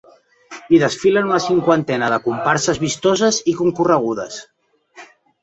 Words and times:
Hi 0.69 0.77
desfilen 0.83 1.29
una 1.29 1.37
cinquantena 1.47 2.07
de 2.15 2.19
comparses 2.23 2.81
vistoses 2.85 3.41
i 3.53 3.57
concorregudes. 3.61 4.41